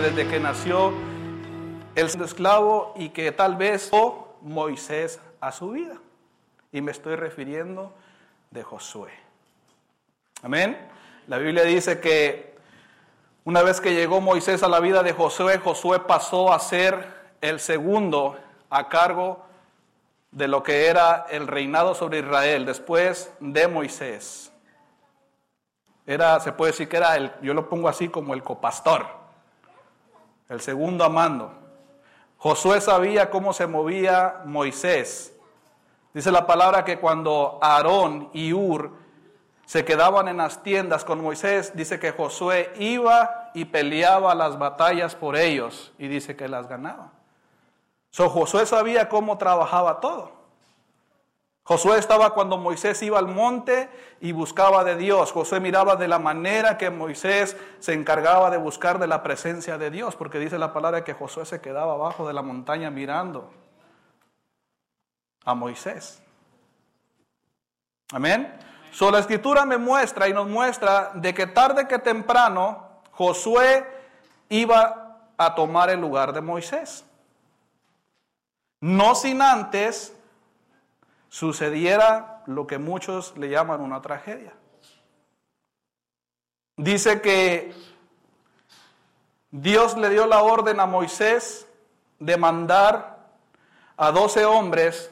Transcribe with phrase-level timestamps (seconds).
[0.00, 0.92] desde que nació
[1.94, 3.90] el esclavo y que tal vez
[4.40, 5.98] Moisés a su vida.
[6.72, 7.92] Y me estoy refiriendo
[8.50, 9.12] de Josué.
[10.42, 10.76] Amén.
[11.28, 12.56] La Biblia dice que
[13.44, 17.06] una vez que llegó Moisés a la vida de Josué, Josué pasó a ser
[17.40, 18.36] el segundo
[18.70, 19.44] a cargo
[20.32, 24.52] de lo que era el reinado sobre Israel después de Moisés.
[26.04, 29.23] Era, se puede decir que era el, yo lo pongo así como el copastor,
[30.48, 31.52] el segundo amando.
[32.38, 35.34] Josué sabía cómo se movía Moisés.
[36.12, 38.92] Dice la palabra que cuando Aarón y Ur
[39.66, 45.14] se quedaban en las tiendas con Moisés, dice que Josué iba y peleaba las batallas
[45.14, 47.12] por ellos y dice que las ganaba.
[48.10, 50.33] So, Josué sabía cómo trabajaba todo.
[51.66, 53.88] Josué estaba cuando Moisés iba al monte
[54.20, 55.32] y buscaba de Dios.
[55.32, 59.90] Josué miraba de la manera que Moisés se encargaba de buscar de la presencia de
[59.90, 63.50] Dios, porque dice la palabra que Josué se quedaba abajo de la montaña mirando
[65.42, 66.22] a Moisés.
[68.12, 68.58] Amén.
[68.92, 73.86] So, la escritura me muestra y nos muestra de que tarde que temprano Josué
[74.50, 77.06] iba a tomar el lugar de Moisés.
[78.80, 80.14] No sin antes
[81.34, 84.52] sucediera lo que muchos le llaman una tragedia.
[86.76, 87.74] Dice que
[89.50, 91.66] Dios le dio la orden a Moisés
[92.20, 93.26] de mandar
[93.96, 95.10] a doce hombres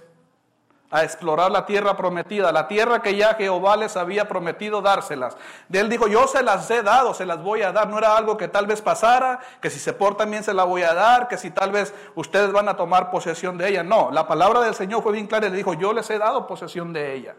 [0.92, 5.38] a explorar la tierra prometida, la tierra que ya Jehová les había prometido dárselas.
[5.72, 7.88] Él dijo, yo se las he dado, se las voy a dar.
[7.88, 10.82] No era algo que tal vez pasara, que si se portan bien se la voy
[10.82, 13.82] a dar, que si tal vez ustedes van a tomar posesión de ella.
[13.82, 16.46] No, la palabra del Señor fue bien clara y le dijo, yo les he dado
[16.46, 17.34] posesión de ella.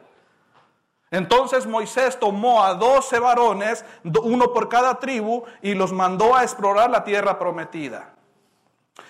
[1.12, 3.86] Entonces Moisés tomó a doce varones,
[4.24, 8.16] uno por cada tribu, y los mandó a explorar la tierra prometida.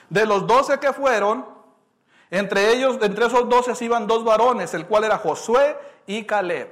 [0.09, 1.52] De los doce que fueron,
[2.33, 5.77] entre ellos, entre esos doce iban dos varones, el cual era Josué
[6.07, 6.67] y Caleb.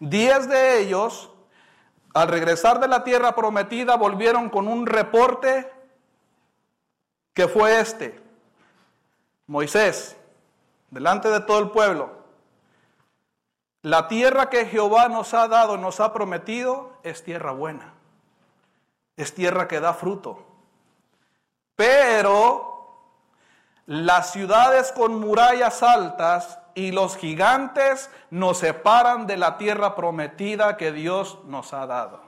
[0.00, 1.30] Diez de ellos,
[2.14, 5.70] al regresar de la tierra prometida, volvieron con un reporte
[7.34, 8.18] que fue este.
[9.46, 10.16] Moisés,
[10.88, 12.24] delante de todo el pueblo,
[13.82, 17.92] la tierra que Jehová nos ha dado, nos ha prometido, es tierra buena.
[19.18, 20.46] Es tierra que da fruto.
[21.76, 22.73] Pero
[23.86, 30.92] las ciudades con murallas altas y los gigantes nos separan de la tierra prometida que
[30.92, 32.20] Dios nos ha dado.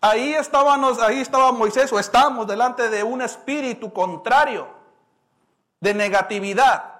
[0.00, 4.68] Ahí estábamos, ahí estaba Moisés o estamos delante de un espíritu contrario,
[5.80, 6.94] de negatividad.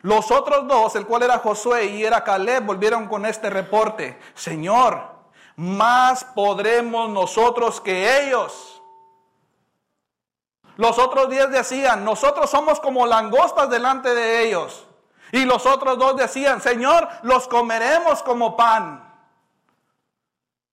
[0.00, 4.18] Los otros dos, el cual era Josué y era Caleb, volvieron con este reporte.
[4.34, 5.08] Señor,
[5.54, 8.71] más podremos nosotros que ellos.
[10.76, 14.86] Los otros diez decían, nosotros somos como langostas delante de ellos.
[15.30, 19.10] Y los otros dos decían, Señor, los comeremos como pan.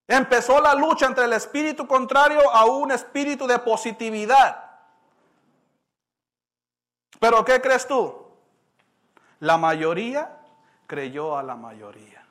[0.07, 4.69] Empezó la lucha entre el espíritu contrario a un espíritu de positividad.
[7.19, 8.27] Pero ¿qué crees tú?
[9.39, 10.37] La mayoría
[10.87, 12.25] creyó a la mayoría.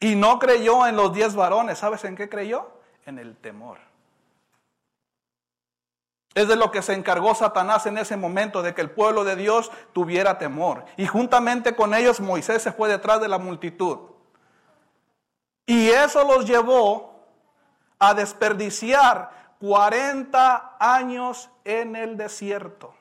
[0.00, 1.78] Y no creyó en los diez varones.
[1.78, 2.68] ¿Sabes en qué creyó?
[3.06, 3.78] En el temor.
[6.36, 9.36] Es de lo que se encargó Satanás en ese momento, de que el pueblo de
[9.36, 10.84] Dios tuviera temor.
[10.98, 14.10] Y juntamente con ellos Moisés se fue detrás de la multitud.
[15.64, 17.24] Y eso los llevó
[17.98, 19.30] a desperdiciar
[19.60, 22.94] 40 años en el desierto.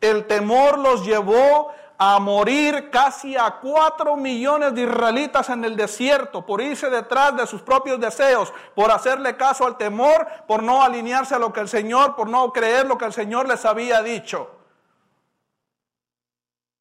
[0.00, 6.46] El temor los llevó a morir casi a cuatro millones de israelitas en el desierto
[6.46, 11.34] por irse detrás de sus propios deseos, por hacerle caso al temor, por no alinearse
[11.34, 14.48] a lo que el Señor, por no creer lo que el Señor les había dicho.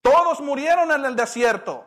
[0.04, 1.84] Todos murieron en el desierto.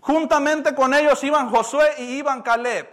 [0.00, 2.86] Juntamente con ellos iban Josué y iban Caleb.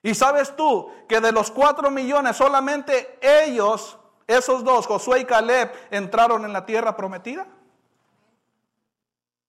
[0.00, 3.98] Y sabes tú que de los cuatro millones solamente ellos
[4.36, 7.46] esos dos, Josué y Caleb, entraron en la tierra prometida.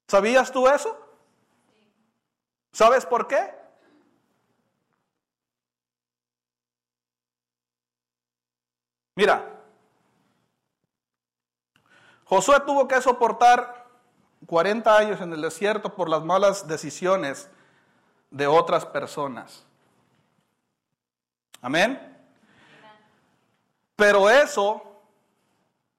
[0.08, 0.98] ¿Sabías tú eso?
[2.72, 3.54] ¿Sabes por qué?
[9.16, 9.48] Mira,
[12.26, 13.86] Josué tuvo que soportar
[14.48, 17.50] 40 años en el desierto por las malas decisiones
[18.32, 19.64] de otras personas.
[21.62, 22.13] Amén.
[23.96, 24.82] Pero eso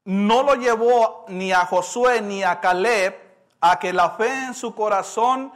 [0.04, 3.14] no lo llevó ni a Josué ni a Caleb
[3.60, 5.52] a que la fe en su corazón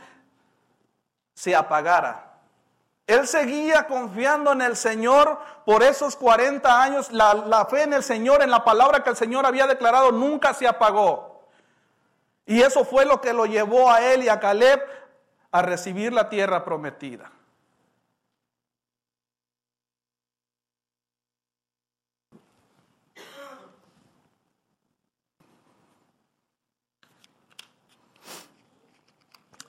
[1.35, 2.25] se apagara.
[3.06, 7.11] Él seguía confiando en el Señor por esos 40 años.
[7.11, 10.52] La, la, fe en el Señor, en la palabra que el Señor había declarado, nunca
[10.52, 11.46] se apagó.
[12.44, 14.82] Y eso fue lo que lo llevó a él y a Caleb
[15.50, 17.31] a recibir la tierra prometida.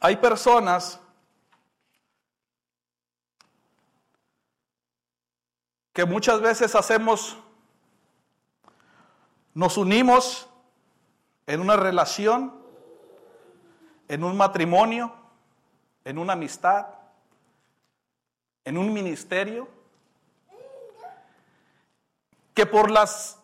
[0.01, 0.99] Hay personas
[5.91, 7.37] que muchas veces hacemos,
[9.53, 10.47] nos unimos
[11.47, 12.63] en una relación,
[14.07, 15.13] en un matrimonio,
[16.05, 16.87] en una amistad,
[18.63, 19.67] en un ministerio,
[22.53, 23.37] que por las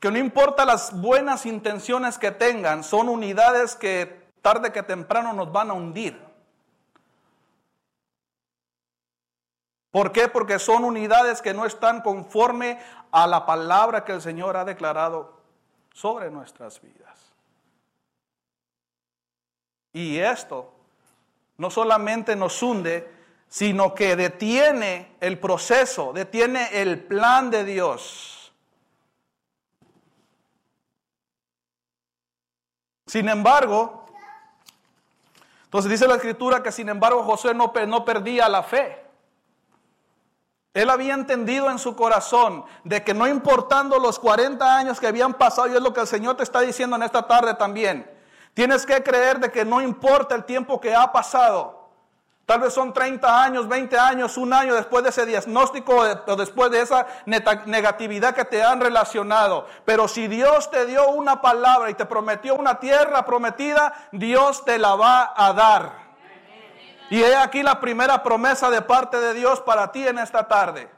[0.00, 5.50] que no importa las buenas intenciones que tengan, son unidades que tarde que temprano nos
[5.50, 6.22] van a hundir.
[9.90, 10.28] ¿Por qué?
[10.28, 12.78] Porque son unidades que no están conforme
[13.10, 15.40] a la palabra que el Señor ha declarado
[15.94, 17.32] sobre nuestras vidas.
[19.94, 20.74] Y esto
[21.56, 23.10] no solamente nos hunde,
[23.48, 28.52] sino que detiene el proceso, detiene el plan de Dios.
[33.06, 34.03] Sin embargo,
[35.74, 39.04] entonces dice la escritura que sin embargo José no, no perdía la fe.
[40.72, 45.34] Él había entendido en su corazón de que no importando los 40 años que habían
[45.34, 48.08] pasado, y es lo que el Señor te está diciendo en esta tarde también,
[48.54, 51.73] tienes que creer de que no importa el tiempo que ha pasado,
[52.46, 55.96] Tal vez son 30 años, 20 años, un año después de ese diagnóstico
[56.26, 59.66] o después de esa negatividad que te han relacionado.
[59.86, 64.78] Pero si Dios te dio una palabra y te prometió una tierra prometida, Dios te
[64.78, 66.04] la va a dar.
[67.08, 70.90] Y he aquí la primera promesa de parte de Dios para ti en esta tarde.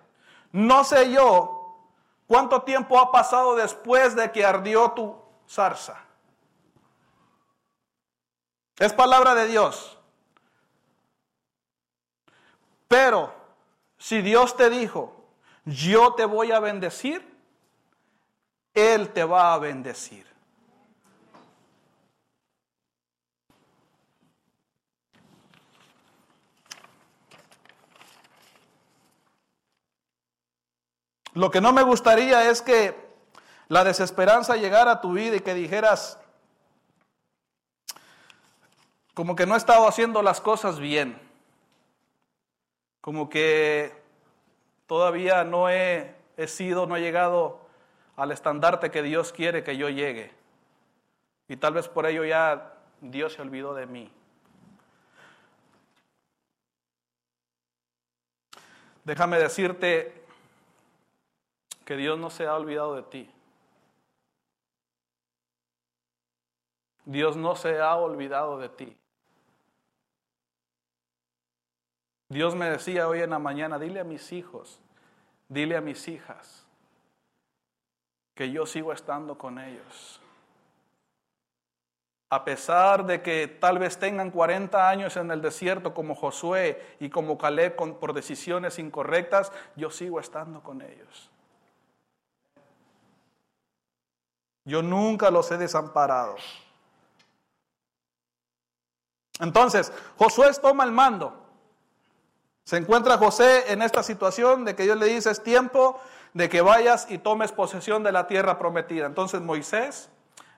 [0.50, 1.78] No sé yo
[2.26, 5.16] cuánto tiempo ha pasado después de que ardió tu
[5.48, 5.96] zarza.
[8.78, 9.95] Es palabra de Dios.
[12.88, 13.34] Pero
[13.98, 15.24] si Dios te dijo,
[15.64, 17.26] yo te voy a bendecir,
[18.74, 20.26] Él te va a bendecir.
[31.34, 32.96] Lo que no me gustaría es que
[33.68, 36.18] la desesperanza llegara a tu vida y que dijeras,
[39.12, 41.25] como que no he estado haciendo las cosas bien
[43.06, 43.92] como que
[44.88, 46.16] todavía no he,
[46.48, 47.60] sido, no he llegado
[48.16, 50.32] al estandarte que Dios quiere que yo llegue.
[51.46, 54.10] Y tal vez por ello ya Dios se olvidó de mí.
[59.04, 60.24] Déjame decirte
[61.84, 63.30] que Dios no se ha olvidado de ti.
[67.04, 68.98] Dios no se ha olvidado de ti.
[72.28, 74.80] Dios me decía hoy en la mañana, dile a mis hijos,
[75.48, 76.66] dile a mis hijas
[78.34, 80.20] que yo sigo estando con ellos.
[82.28, 87.08] A pesar de que tal vez tengan 40 años en el desierto como Josué y
[87.08, 91.30] como Caleb por decisiones incorrectas, yo sigo estando con ellos.
[94.64, 96.34] Yo nunca los he desamparado.
[99.38, 101.45] Entonces, Josué toma el mando.
[102.66, 106.00] Se encuentra José en esta situación de que Dios le dice, es tiempo
[106.34, 109.06] de que vayas y tomes posesión de la tierra prometida.
[109.06, 110.08] Entonces Moisés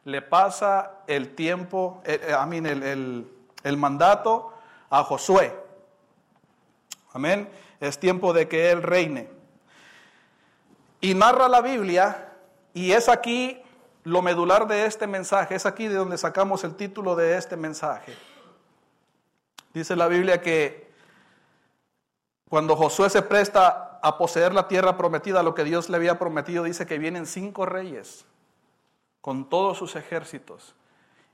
[0.05, 3.31] le pasa el tiempo, eh, eh, a mí el,
[3.63, 4.55] el mandato
[4.89, 5.55] a Josué.
[7.13, 7.47] Amén.
[7.79, 9.29] Es tiempo de que él reine.
[11.03, 12.33] Y narra la Biblia,
[12.73, 13.61] y es aquí
[14.05, 18.17] lo medular de este mensaje, es aquí de donde sacamos el título de este mensaje.
[19.75, 20.88] Dice la Biblia que
[22.49, 26.65] cuando Josué se presta a poseer la tierra prometida, lo que Dios le había prometido,
[26.65, 28.25] dice que vienen cinco reyes
[29.21, 30.75] con todos sus ejércitos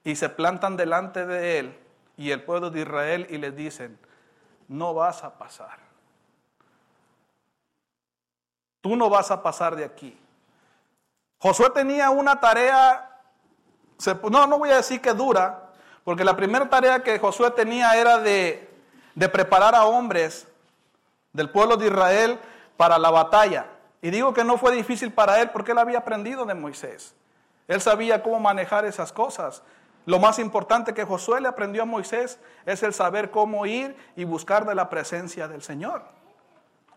[0.02, 1.78] y se plantan delante de él
[2.16, 3.98] y el pueblo de Israel y les dicen,
[4.66, 5.78] no vas a pasar.
[8.80, 10.18] Tú no vas a pasar de aquí.
[11.38, 13.20] Josué tenía una tarea,
[14.30, 15.70] no, no voy a decir que dura,
[16.02, 18.68] porque la primera tarea que Josué tenía era de,
[19.14, 20.48] de preparar a hombres
[21.34, 22.38] del pueblo de Israel
[22.78, 23.66] para la batalla.
[24.00, 27.14] Y digo que no fue difícil para él porque él había aprendido de Moisés.
[27.68, 29.62] Él sabía cómo manejar esas cosas.
[30.06, 34.24] Lo más importante que Josué le aprendió a Moisés es el saber cómo ir y
[34.24, 36.02] buscar de la presencia del Señor.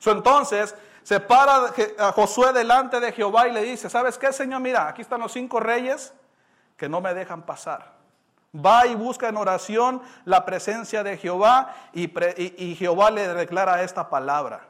[0.05, 4.59] entonces se para a Josué delante de Jehová y le dice, ¿sabes qué, Señor?
[4.59, 6.13] Mira, aquí están los cinco reyes
[6.75, 7.96] que no me dejan pasar.
[8.55, 12.07] Va y busca en oración la presencia de Jehová y,
[12.75, 14.61] Jehová le declara esta palabra.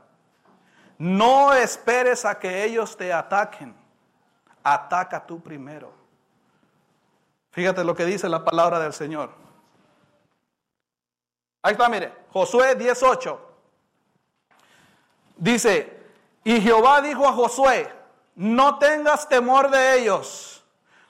[0.98, 3.76] No esperes a que ellos te ataquen.
[4.64, 5.94] Ataca tú primero.
[7.52, 9.32] Fíjate lo que dice la palabra del Señor.
[11.62, 13.48] Ahí está, mire, Josué 18.
[15.38, 15.98] Dice,
[16.44, 17.92] y Jehová dijo a Josué,
[18.36, 20.64] no tengas temor de ellos,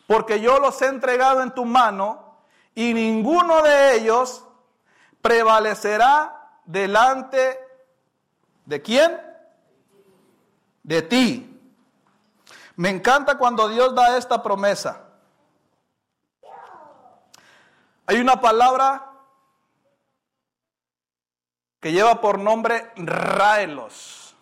[0.05, 2.26] porque yo los he entregado en tu mano,
[2.77, 4.45] y ninguno de ellos
[5.19, 7.59] prevalecerá delante
[8.65, 9.19] de quién?
[10.83, 11.59] De ti.
[12.75, 15.07] Me encanta cuando Dios da esta promesa.
[18.05, 19.11] Hay una palabra
[21.79, 24.35] que lleva por nombre raelos.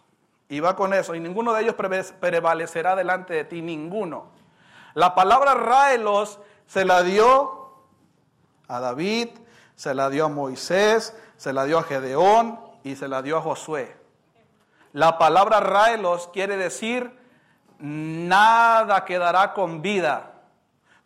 [0.49, 1.15] Y va con eso.
[1.15, 1.75] Y ninguno de ellos
[2.19, 4.25] prevalecerá delante de ti, ninguno.
[4.93, 6.37] La palabra raelos
[6.67, 7.64] se la dio
[8.67, 9.29] a David,
[9.75, 13.41] se la dio a Moisés, se la dio a Gedeón y se la dio a
[13.41, 13.95] Josué.
[14.93, 17.11] La palabra raelos quiere decir
[17.79, 20.31] nada quedará con vida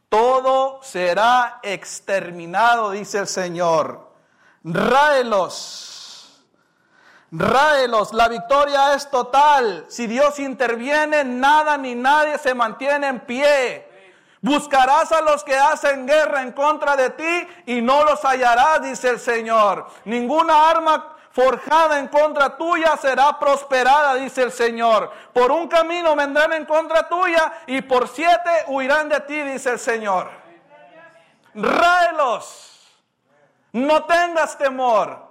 [0.10, 4.10] todo será exterminado, dice el Señor.
[4.64, 6.44] Ráelos,
[7.32, 9.86] ráelos, la victoria es total.
[9.88, 13.89] Si Dios interviene, nada ni nadie se mantiene en pie.
[14.42, 19.10] Buscarás a los que hacen guerra en contra de ti y no los hallarás, dice
[19.10, 19.88] el Señor.
[20.06, 25.12] Ninguna arma forjada en contra tuya será prosperada, dice el Señor.
[25.34, 29.80] Por un camino vendrán en contra tuya y por siete huirán de ti, dice el
[29.80, 30.30] Señor.
[31.54, 32.88] Ráelos,
[33.74, 35.28] no tengas temor.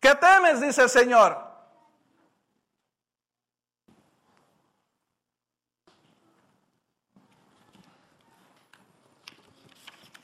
[0.00, 0.60] ¿Qué temes?
[0.60, 1.45] dice el Señor.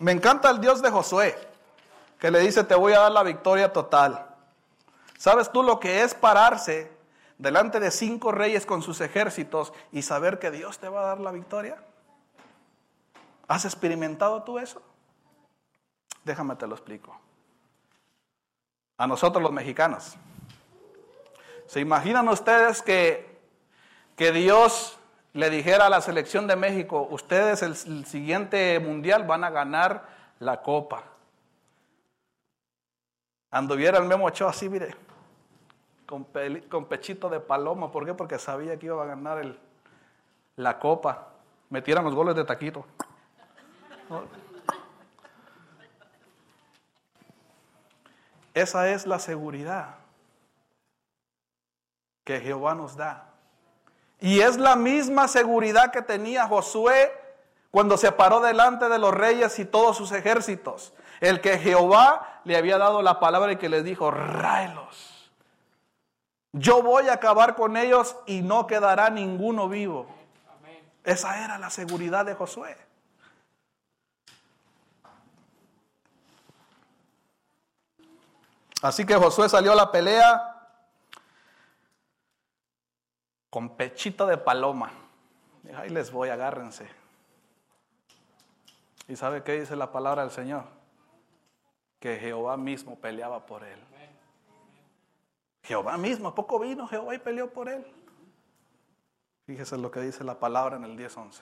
[0.02, 1.38] Me encanta el Dios de Josué
[2.18, 4.26] que le dice, te voy a dar la victoria total.
[5.16, 6.90] ¿Sabes tú lo que es pararse
[7.38, 11.20] delante de cinco reyes con sus ejércitos y saber que Dios te va a dar
[11.20, 11.80] la victoria?
[13.46, 14.82] ¿Has experimentado tú eso?
[16.24, 17.16] Déjame te lo explico.
[18.98, 20.16] A nosotros los mexicanos.
[21.68, 23.40] ¿Se imaginan ustedes que,
[24.16, 24.98] que Dios
[25.32, 30.06] le dijera a la selección de México, ustedes el siguiente mundial van a ganar
[30.38, 31.04] la copa?
[33.50, 34.94] Anduviera el Memo Ochoa así, mire,
[36.06, 36.26] con,
[36.70, 37.90] con, pechito de paloma.
[37.92, 38.14] ¿Por qué?
[38.14, 39.44] Porque sabía que iba a ganar
[40.56, 41.28] la copa.
[41.68, 42.86] Metieran los goles de taquito.
[48.54, 49.96] Esa es la seguridad
[52.24, 53.31] que Jehová nos da.
[54.22, 57.12] Y es la misma seguridad que tenía Josué
[57.72, 60.92] cuando se paró delante de los reyes y todos sus ejércitos.
[61.20, 65.32] El que Jehová le había dado la palabra y que les dijo, ráelos.
[66.52, 70.06] Yo voy a acabar con ellos y no quedará ninguno vivo.
[71.02, 72.76] Esa era la seguridad de Josué.
[78.82, 80.51] Así que Josué salió a la pelea
[83.52, 84.90] con pechito de paloma.
[85.76, 86.88] Ahí les voy, agárrense.
[89.06, 90.64] ¿Y sabe qué dice la palabra del Señor?
[92.02, 93.78] que Jehová mismo peleaba por él.
[95.62, 97.86] Jehová mismo, ¿a poco vino Jehová y peleó por él?
[99.46, 101.40] Fíjese lo que dice la palabra en el 10.11.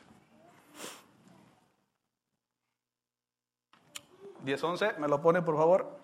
[4.45, 6.00] 10.11, ¿me lo pone por favor?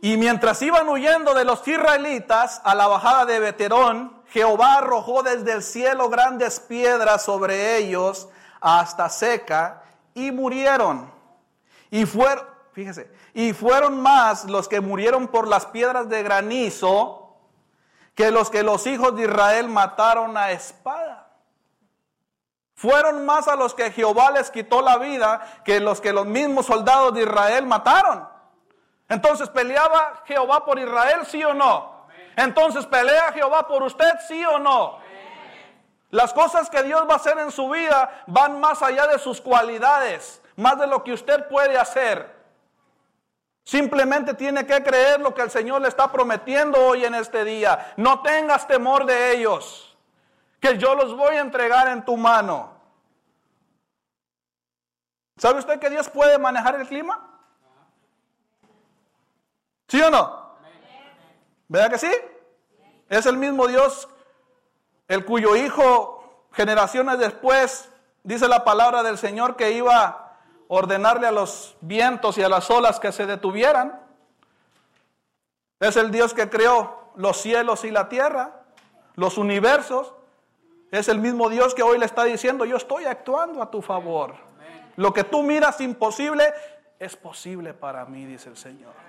[0.00, 5.52] Y mientras iban huyendo de los israelitas a la bajada de Beterón, Jehová arrojó desde
[5.52, 8.28] el cielo grandes piedras sobre ellos
[8.60, 9.82] hasta seca
[10.14, 11.10] y murieron.
[11.90, 17.36] Y fueron, fíjese, y fueron más los que murieron por las piedras de granizo
[18.14, 21.28] que los que los hijos de Israel mataron a espada.
[22.74, 26.66] Fueron más a los que Jehová les quitó la vida que los que los mismos
[26.66, 28.37] soldados de Israel mataron.
[29.08, 32.06] Entonces, ¿peleaba Jehová por Israel, sí o no?
[32.36, 34.98] Entonces, ¿pelea Jehová por usted, sí o no?
[36.10, 39.40] Las cosas que Dios va a hacer en su vida van más allá de sus
[39.40, 42.36] cualidades más de lo que usted puede hacer.
[43.64, 47.92] Simplemente tiene que creer lo que el Señor le está prometiendo hoy en este día.
[47.96, 49.96] No tengas temor de ellos,
[50.58, 52.72] que yo los voy a entregar en tu mano.
[55.36, 57.27] ¿Sabe usted que Dios puede manejar el clima?
[59.88, 60.54] ¿Sí o no?
[61.68, 62.12] ¿Verdad que sí?
[63.08, 64.08] Es el mismo Dios
[65.08, 67.90] el cuyo hijo generaciones después
[68.22, 72.70] dice la palabra del Señor que iba a ordenarle a los vientos y a las
[72.70, 73.98] olas que se detuvieran.
[75.80, 78.64] Es el Dios que creó los cielos y la tierra,
[79.14, 80.12] los universos.
[80.90, 84.34] Es el mismo Dios que hoy le está diciendo, yo estoy actuando a tu favor.
[84.96, 86.52] Lo que tú miras imposible
[86.98, 89.07] es posible para mí, dice el Señor.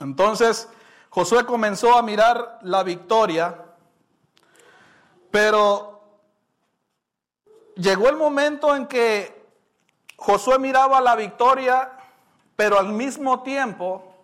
[0.00, 0.68] Entonces,
[1.10, 3.54] Josué comenzó a mirar la victoria,
[5.30, 6.02] pero
[7.76, 9.46] llegó el momento en que
[10.16, 11.92] Josué miraba la victoria,
[12.56, 14.14] pero al mismo tiempo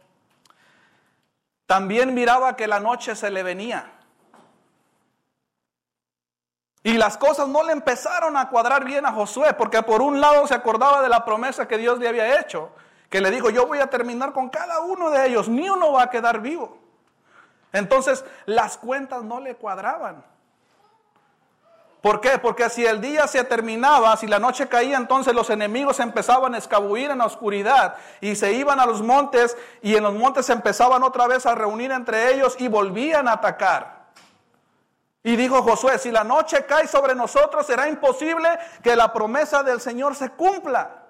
[1.67, 3.93] también miraba que la noche se le venía.
[6.83, 10.47] Y las cosas no le empezaron a cuadrar bien a Josué, porque por un lado
[10.47, 12.71] se acordaba de la promesa que Dios le había hecho,
[13.11, 16.05] que le dijo, yo voy a terminar con cada uno de ellos, ni uno va
[16.05, 16.79] a quedar vivo.
[17.73, 20.25] Entonces las cuentas no le cuadraban.
[22.01, 22.39] ¿Por qué?
[22.39, 26.59] Porque si el día se terminaba, si la noche caía, entonces los enemigos empezaban a
[26.59, 30.53] escabullir en la oscuridad y se iban a los montes y en los montes se
[30.53, 34.07] empezaban otra vez a reunir entre ellos y volvían a atacar.
[35.25, 38.49] Y dijo Josué, si la noche cae sobre nosotros, será imposible
[38.85, 41.06] que la promesa del Señor se cumpla.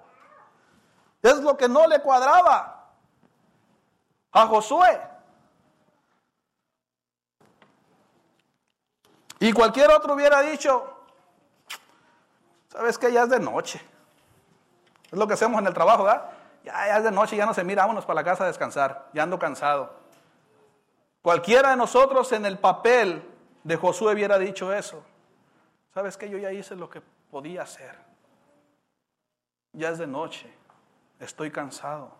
[1.21, 2.91] Es lo que no le cuadraba
[4.31, 5.01] a Josué.
[9.39, 11.05] Y cualquier otro hubiera dicho,
[12.69, 13.11] ¿sabes qué?
[13.11, 13.81] Ya es de noche.
[15.11, 16.31] Es lo que hacemos en el trabajo, ¿verdad?
[16.63, 19.23] Ya, es de noche, ya no se mira, vámonos para la casa a descansar, ya
[19.23, 19.93] ando cansado.
[21.21, 23.23] Cualquiera de nosotros en el papel
[23.63, 25.03] de Josué hubiera dicho eso.
[25.93, 26.29] ¿Sabes qué?
[26.29, 27.01] Yo ya hice lo que
[27.31, 27.95] podía hacer.
[29.73, 30.56] Ya es de noche
[31.19, 32.15] estoy cansado.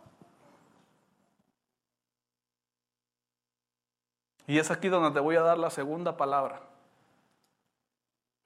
[4.47, 6.61] Y es aquí donde te voy a dar la segunda palabra.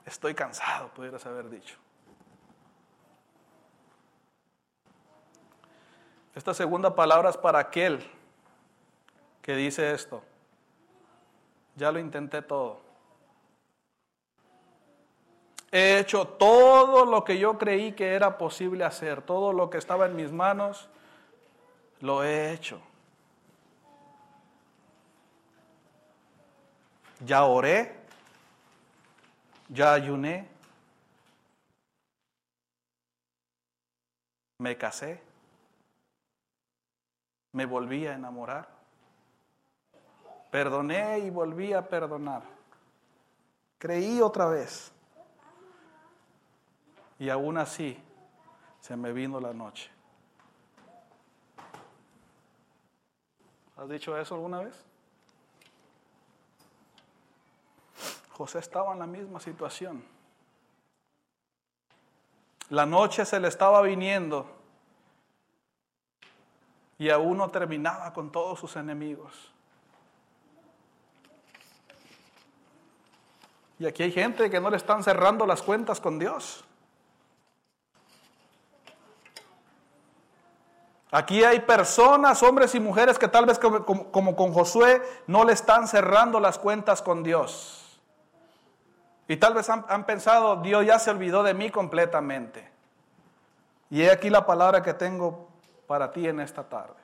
[0.05, 1.77] Estoy cansado, pudieras haber dicho.
[6.33, 8.09] Esta segunda palabra es para aquel
[9.41, 10.23] que dice esto.
[11.75, 12.90] Ya lo intenté todo.
[15.71, 20.05] He hecho todo lo que yo creí que era posible hacer, todo lo que estaba
[20.05, 20.89] en mis manos,
[22.01, 22.81] lo he hecho.
[27.25, 27.95] Ya oré,
[29.69, 30.49] ya ayuné,
[34.57, 35.21] me casé,
[37.53, 38.67] me volví a enamorar,
[40.49, 42.41] perdoné y volví a perdonar,
[43.77, 44.91] creí otra vez.
[47.21, 47.95] Y aún así
[48.79, 49.91] se me vino la noche.
[53.77, 54.83] ¿Has dicho eso alguna vez?
[58.31, 60.03] José estaba en la misma situación.
[62.69, 64.47] La noche se le estaba viniendo
[66.97, 69.51] y aún no terminaba con todos sus enemigos.
[73.77, 76.65] Y aquí hay gente que no le están cerrando las cuentas con Dios.
[81.13, 83.85] Aquí hay personas, hombres y mujeres que tal vez como,
[84.35, 88.01] con Josué no le están cerrando las cuentas con Dios.
[89.27, 92.71] Y tal vez han, han pensado, Dios ya se olvidó de mí completamente.
[93.89, 95.49] Y he aquí la palabra que tengo
[95.85, 96.95] para ti en esta tarde.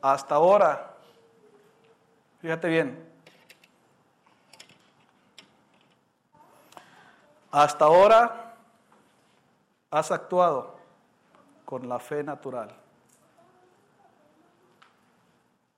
[0.00, 0.94] Hasta ahora,
[2.40, 3.12] fíjate bien,
[7.50, 8.54] hasta ahora
[9.90, 10.73] has actuado
[11.64, 12.74] con la fe natural.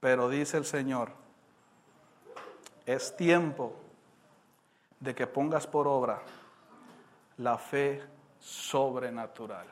[0.00, 1.10] Pero dice el Señor,
[2.84, 3.74] es tiempo
[5.00, 6.20] de que pongas por obra
[7.38, 8.02] la fe
[8.38, 9.66] sobrenatural.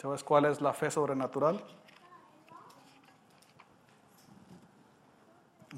[0.00, 1.75] ¿Sabes cuál es la fe sobrenatural?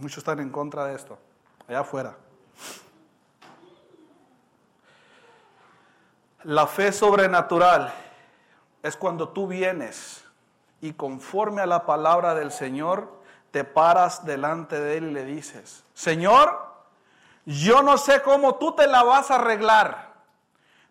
[0.00, 1.18] Muchos están en contra de esto,
[1.66, 2.16] allá afuera.
[6.44, 7.92] La fe sobrenatural
[8.80, 10.24] es cuando tú vienes
[10.80, 15.82] y conforme a la palabra del Señor, te paras delante de Él y le dices,
[15.94, 16.68] Señor,
[17.44, 20.06] yo no sé cómo tú te la vas a arreglar,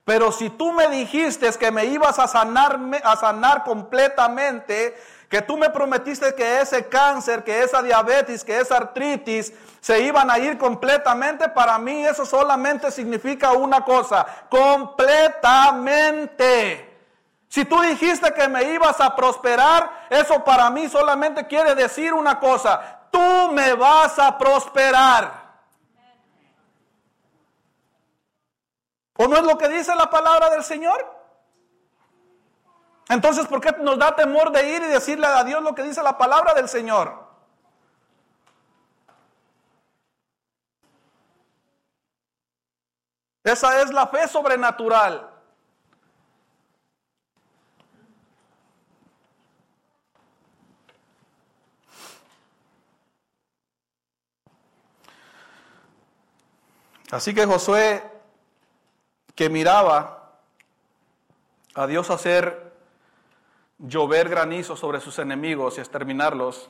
[0.04, 4.96] Pero si tú me dijiste que me ibas a, sanarme, a sanar completamente,
[5.30, 10.32] que tú me prometiste que ese cáncer, que esa diabetes, que esa artritis se iban
[10.32, 16.86] a ir completamente, para mí eso solamente significa una cosa, completamente.
[17.50, 22.40] Si tú dijiste que me ibas a prosperar, eso para mí solamente quiere decir una
[22.40, 25.48] cosa, tú me vas a prosperar.
[29.18, 31.17] ¿O no es lo que dice la palabra del Señor?
[33.10, 36.04] Entonces, ¿por qué nos da temor de ir y decirle a Dios lo que dice
[36.04, 37.26] la palabra del Señor?
[43.44, 45.32] Esa es la fe sobrenatural.
[57.10, 58.04] Así que Josué,
[59.34, 60.34] que miraba
[61.74, 62.67] a Dios hacer
[63.80, 66.70] llover granizo sobre sus enemigos y exterminarlos,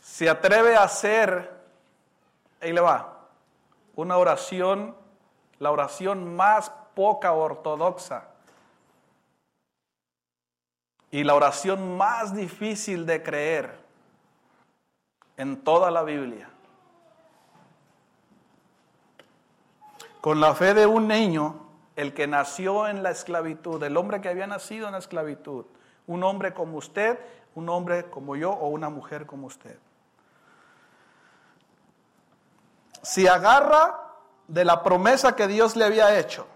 [0.00, 1.50] se atreve a hacer,
[2.60, 3.28] ahí le va,
[3.96, 4.94] una oración,
[5.58, 8.28] la oración más poca ortodoxa
[11.10, 13.78] y la oración más difícil de creer
[15.36, 16.48] en toda la Biblia.
[20.20, 21.63] Con la fe de un niño
[21.96, 25.64] el que nació en la esclavitud, el hombre que había nacido en la esclavitud,
[26.06, 27.18] un hombre como usted,
[27.54, 29.78] un hombre como yo o una mujer como usted.
[33.02, 34.00] Si agarra
[34.48, 36.46] de la promesa que Dios le había hecho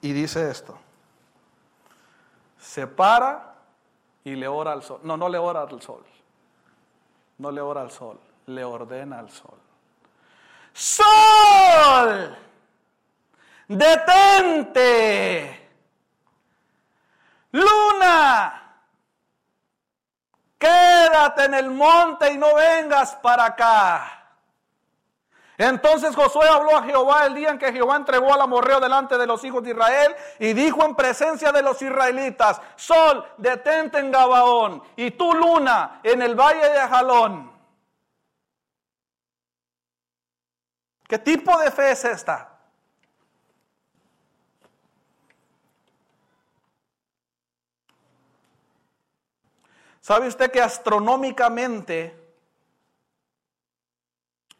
[0.00, 0.78] y dice esto,
[2.58, 3.54] se para
[4.24, 5.00] y le ora al sol.
[5.02, 6.04] No, no le ora al sol.
[7.38, 9.58] No le ora al sol, le ordena al sol.
[10.72, 12.36] Sol,
[13.68, 15.58] detente.
[17.52, 18.62] Luna,
[20.58, 24.22] quédate en el monte y no vengas para acá.
[25.58, 29.26] Entonces Josué habló a Jehová el día en que Jehová entregó al amorreo delante de
[29.26, 34.82] los hijos de Israel y dijo en presencia de los israelitas, Sol, detente en Gabaón
[34.96, 37.52] y tú luna en el valle de Jalón.
[41.12, 42.58] ¿Qué tipo de fe es esta?
[50.00, 52.18] ¿Sabe usted que astronómicamente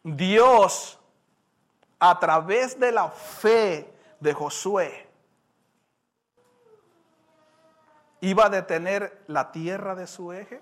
[0.03, 1.01] Dios,
[1.99, 5.09] a través de la fe de Josué,
[8.21, 10.61] iba a detener la tierra de su eje?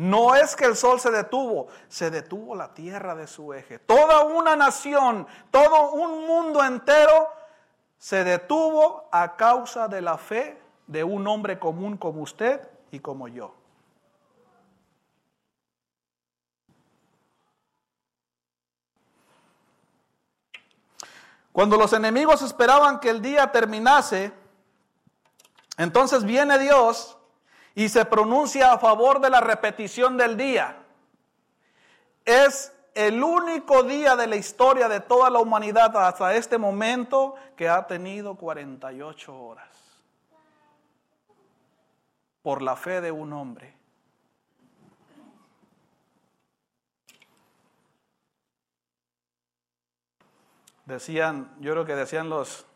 [0.00, 3.78] No es que el sol se detuvo, se detuvo la tierra de su eje.
[3.78, 7.28] Toda una nación, todo un mundo entero
[7.98, 13.28] se detuvo a causa de la fe de un hombre común como usted y como
[13.28, 13.54] yo.
[21.52, 24.32] Cuando los enemigos esperaban que el día terminase,
[25.76, 27.18] entonces viene Dios
[27.74, 30.76] y se pronuncia a favor de la repetición del día.
[32.24, 37.68] Es el único día de la historia de toda la humanidad hasta este momento que
[37.68, 39.68] ha tenido 48 horas.
[42.42, 43.74] Por la fe de un hombre.
[50.86, 52.66] Decían, yo creo que decían los,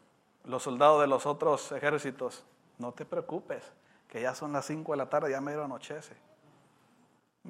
[0.45, 2.45] los soldados de los otros ejércitos,
[2.79, 3.73] no te preocupes,
[4.15, 6.15] que ya son las 5 de la tarde, ya mero anochece.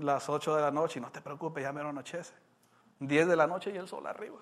[0.01, 2.33] Las 8 de la noche, no te preocupes, ya mero anochece.
[3.01, 4.39] 10 de la noche y el sol arriba.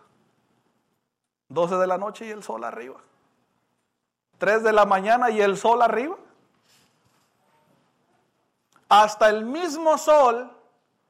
[1.49, 3.01] 12 de la noche y el sol arriba.
[4.39, 6.17] 3 de la mañana y el sol arriba.
[8.89, 10.49] Hasta el mismo sol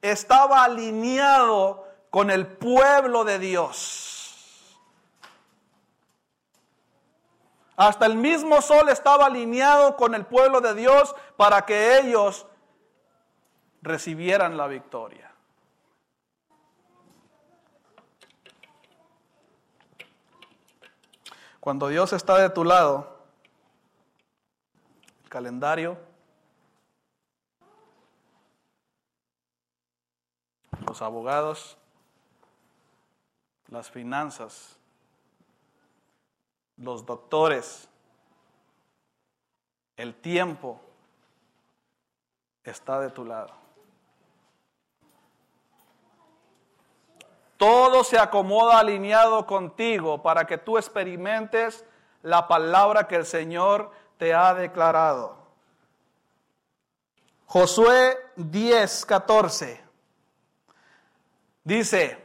[0.01, 4.12] estaba alineado con el pueblo de Dios.
[7.83, 12.47] Hasta el mismo sol estaba alineado con el pueblo de Dios para que ellos
[13.81, 15.35] recibieran la victoria.
[21.59, 23.19] Cuando Dios está de tu lado,
[25.25, 25.99] el calendario,
[30.87, 31.77] los abogados,
[33.67, 34.79] las finanzas,
[36.77, 37.89] los doctores,
[39.97, 40.81] el tiempo
[42.65, 43.63] está de tu lado.
[47.63, 51.85] todo se acomoda alineado contigo para que tú experimentes
[52.25, 55.37] la palabra que el Señor te ha declarado.
[57.47, 59.81] Josué 10, 14.
[61.63, 62.22] Dice,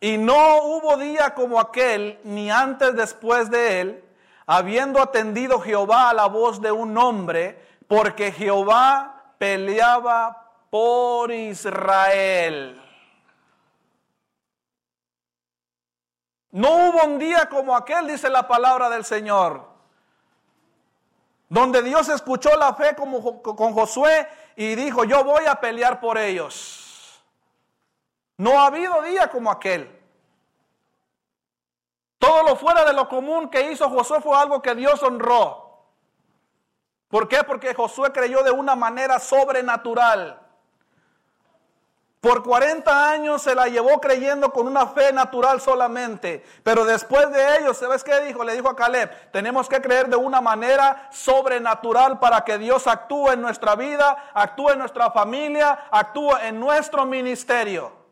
[0.00, 4.04] y no hubo día como aquel, ni antes después de él,
[4.46, 12.82] habiendo atendido Jehová a la voz de un hombre, porque Jehová peleaba por Israel.
[16.50, 19.66] No hubo un día como aquel, dice la palabra del Señor,
[21.48, 26.18] donde Dios escuchó la fe como con Josué y dijo, yo voy a pelear por
[26.18, 26.85] ellos.
[28.38, 29.90] No ha habido día como aquel.
[32.18, 35.66] Todo lo fuera de lo común que hizo Josué fue algo que Dios honró.
[37.08, 37.44] ¿Por qué?
[37.44, 40.40] Porque Josué creyó de una manera sobrenatural.
[42.20, 46.44] Por 40 años se la llevó creyendo con una fe natural solamente.
[46.64, 48.42] Pero después de ello, ¿sabes qué dijo?
[48.42, 53.30] Le dijo a Caleb, tenemos que creer de una manera sobrenatural para que Dios actúe
[53.30, 58.05] en nuestra vida, actúe en nuestra familia, actúe en nuestro ministerio.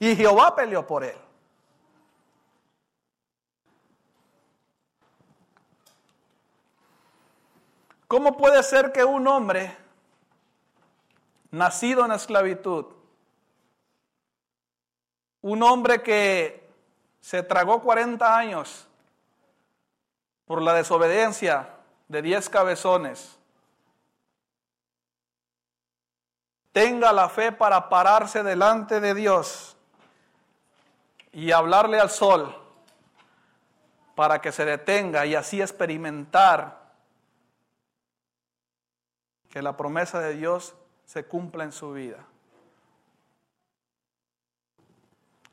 [0.00, 1.16] Y Jehová peleó por él.
[8.08, 9.76] ¿Cómo puede ser que un hombre
[11.50, 12.86] nacido en esclavitud,
[15.42, 16.66] un hombre que
[17.20, 18.88] se tragó 40 años
[20.46, 21.76] por la desobediencia
[22.08, 23.38] de 10 cabezones,
[26.72, 29.76] tenga la fe para pararse delante de Dios
[31.32, 32.56] y hablarle al sol
[34.14, 36.80] para que se detenga y así experimentar
[39.48, 42.24] que la promesa de Dios se cumpla en su vida.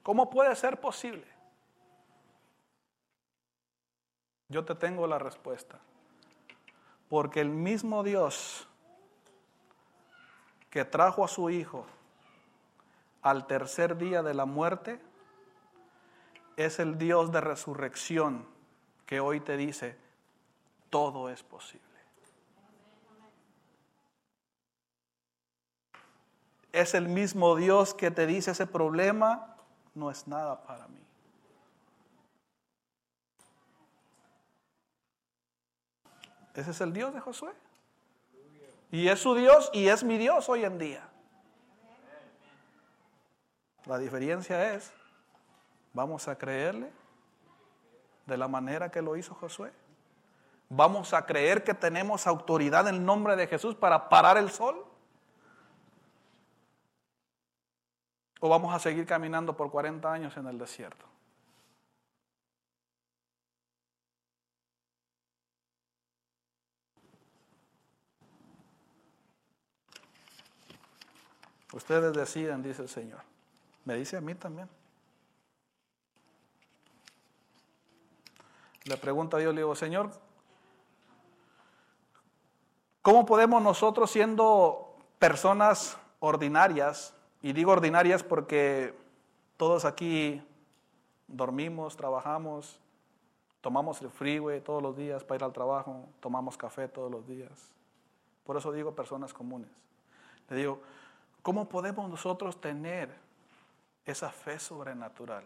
[0.03, 1.25] ¿Cómo puede ser posible?
[4.49, 5.79] Yo te tengo la respuesta.
[7.09, 8.67] Porque el mismo Dios
[10.69, 11.85] que trajo a su Hijo
[13.21, 15.01] al tercer día de la muerte
[16.57, 18.45] es el Dios de resurrección
[19.05, 19.95] que hoy te dice,
[20.89, 21.87] todo es posible.
[26.71, 29.55] es el mismo Dios que te dice ese problema
[29.95, 31.01] no es nada para mí.
[36.53, 37.51] Ese es el Dios de Josué.
[38.91, 41.07] Y es su Dios y es mi Dios hoy en día.
[43.85, 44.91] La diferencia es,
[45.97, 46.91] ¿vamos a creerle
[48.27, 49.73] de la manera que lo hizo Josué?
[50.69, 54.85] ¿Vamos a creer que tenemos autoridad en el nombre de Jesús para parar el sol?
[58.39, 61.03] ¿O vamos a seguir caminando por 40 años en el desierto?
[71.73, 73.21] Ustedes deciden, dice el Señor.
[73.85, 74.69] Me dice a mí también.
[78.87, 80.11] Le pregunto a Dios, le digo, Señor,
[83.01, 84.87] ¿cómo podemos nosotros siendo
[85.19, 88.93] personas ordinarias, y digo ordinarias porque
[89.57, 90.43] todos aquí
[91.27, 92.79] dormimos, trabajamos,
[93.61, 97.73] tomamos el freeway todos los días para ir al trabajo, tomamos café todos los días.
[98.43, 99.69] Por eso digo personas comunes.
[100.49, 100.81] Le digo,
[101.41, 103.13] ¿cómo podemos nosotros tener
[104.05, 105.43] esa fe sobrenatural?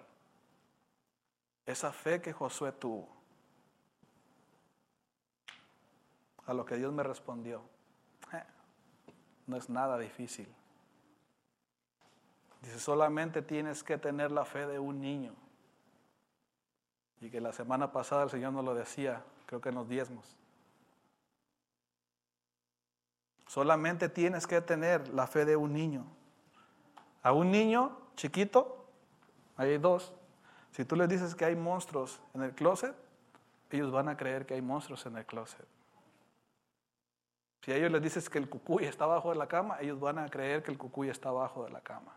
[1.66, 3.21] Esa fe que Josué tuvo.
[6.52, 7.62] A lo que Dios me respondió,
[8.34, 8.44] eh,
[9.48, 10.54] no es nada difícil.
[12.62, 15.34] Dice, solamente tienes que tener la fe de un niño.
[17.22, 20.36] Y que la semana pasada el Señor nos lo decía, creo que en los diezmos.
[23.48, 26.06] Solamente tienes que tener la fe de un niño.
[27.24, 28.88] A un niño chiquito,
[29.56, 30.12] hay dos.
[30.72, 32.94] Si tú les dices que hay monstruos en el closet,
[33.70, 35.66] ellos van a creer que hay monstruos en el closet.
[37.64, 40.18] Si a ellos les dices que el cucuy está abajo de la cama, ellos van
[40.18, 42.16] a creer que el cucuy está abajo de la cama.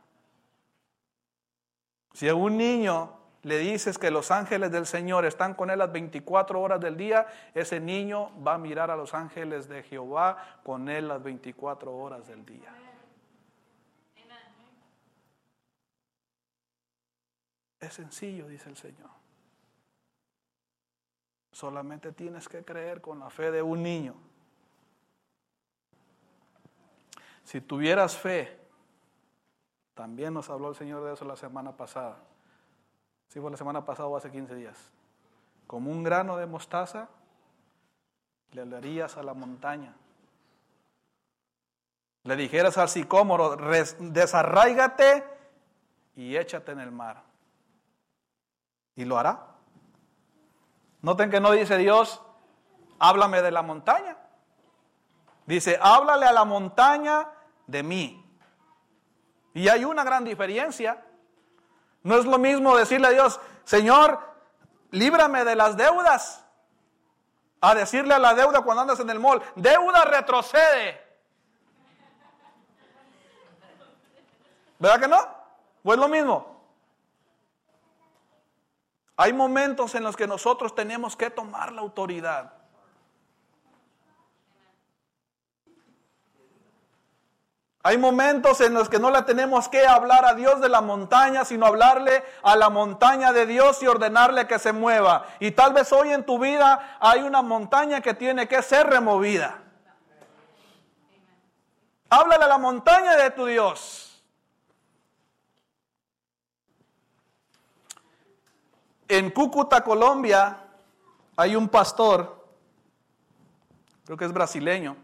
[2.15, 5.93] Si a un niño le dices que los ángeles del Señor están con él las
[5.93, 10.89] 24 horas del día, ese niño va a mirar a los ángeles de Jehová con
[10.89, 12.73] él las 24 horas del día.
[17.81, 19.11] Es sencillo, dice el Señor.
[21.53, 24.15] Solamente tienes que creer con la fe de un niño.
[27.45, 28.59] Si tuvieras fe
[29.95, 32.17] También nos habló el Señor de eso la semana pasada.
[33.29, 34.91] Sí, fue la semana pasada o hace 15 días.
[35.67, 37.09] Como un grano de mostaza,
[38.53, 39.95] le hablarías a la montaña.
[42.25, 43.57] Le dijeras al sicómoro,
[43.99, 45.25] desarráigate
[46.17, 47.23] y échate en el mar.
[48.97, 49.47] Y lo hará.
[51.03, 52.23] Noten que no dice Dios,
[52.99, 54.17] háblame de la montaña.
[55.47, 57.29] Dice, háblale a la montaña
[57.67, 58.25] de mí.
[59.55, 61.05] Y hay una gran diferencia.
[62.03, 64.21] No es lo mismo decirle a Dios, Señor,
[64.91, 66.45] líbrame de las deudas,
[67.61, 71.03] a decirle a la deuda cuando andas en el mall, deuda retrocede.
[74.79, 75.19] ¿Verdad que no?
[75.83, 76.55] ¿O es lo mismo?
[79.17, 82.64] Hay momentos en los que nosotros tenemos que tomar la autoridad.
[87.87, 91.45] Hay momentos en los que no le tenemos que hablar a Dios de la montaña,
[91.45, 95.27] sino hablarle a la montaña de Dios y ordenarle que se mueva.
[95.39, 99.63] Y tal vez hoy en tu vida hay una montaña que tiene que ser removida.
[102.09, 104.25] Háblale a la montaña de tu Dios.
[109.09, 110.57] En Cúcuta, Colombia,
[111.37, 112.49] hay un pastor,
[114.07, 115.04] creo que es brasileño,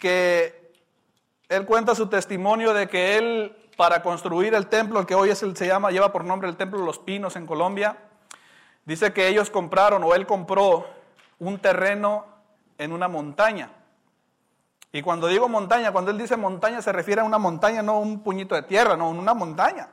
[0.00, 0.72] que
[1.48, 5.56] él cuenta su testimonio de que él, para construir el templo, que hoy es el,
[5.56, 7.96] se llama, lleva por nombre el Templo de los Pinos en Colombia,
[8.84, 10.86] dice que ellos compraron o él compró
[11.38, 12.24] un terreno
[12.78, 13.70] en una montaña.
[14.92, 18.22] Y cuando digo montaña, cuando él dice montaña se refiere a una montaña, no un
[18.22, 19.90] puñito de tierra, no, una montaña,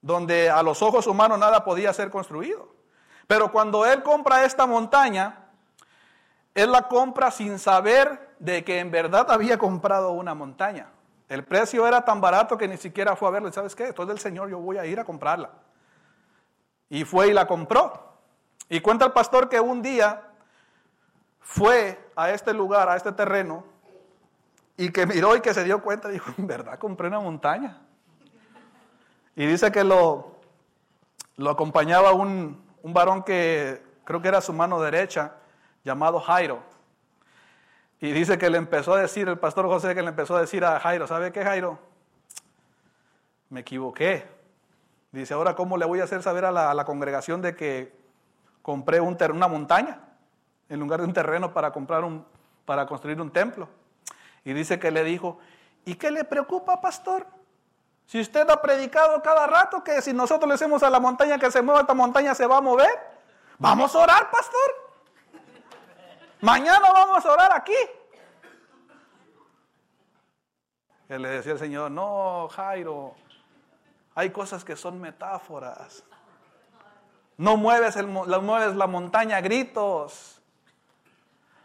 [0.00, 2.74] donde a los ojos humanos nada podía ser construido.
[3.26, 5.50] Pero cuando él compra esta montaña,
[6.54, 10.88] él la compra sin saber de que en verdad había comprado una montaña.
[11.28, 13.88] El precio era tan barato que ni siquiera fue a verle, ¿sabes qué?
[13.88, 15.50] Esto es del Señor, yo voy a ir a comprarla.
[16.88, 18.14] Y fue y la compró.
[18.68, 20.22] Y cuenta el pastor que un día
[21.40, 23.64] fue a este lugar, a este terreno,
[24.76, 27.80] y que miró y que se dio cuenta, dijo, en verdad compré una montaña.
[29.34, 30.36] Y dice que lo,
[31.36, 35.34] lo acompañaba un, un varón que creo que era su mano derecha,
[35.84, 36.62] llamado Jairo.
[38.00, 40.64] Y dice que le empezó a decir, el pastor José que le empezó a decir
[40.64, 41.78] a Jairo, ¿sabe qué Jairo?
[43.48, 44.26] Me equivoqué.
[45.12, 47.96] Dice, ahora ¿cómo le voy a hacer saber a la, congregación de que
[48.60, 50.00] compré un una montaña
[50.68, 52.26] en lugar de un terreno para, comprar un,
[52.66, 53.68] para construir un templo?
[54.44, 55.38] Y dice que le dijo,
[55.86, 57.26] ¿y qué le preocupa, pastor?
[58.06, 61.50] Si usted ha predicado cada rato que si nosotros le hacemos a la montaña que
[61.50, 62.90] se mueva, esta montaña se va a mover.
[63.58, 64.85] Vamos a orar, pastor.
[66.40, 67.74] Mañana vamos a orar aquí.
[71.08, 73.14] Y le decía el Señor, no, Jairo,
[74.14, 76.02] hay cosas que son metáforas.
[77.36, 80.40] No mueves, mueves la montaña a gritos.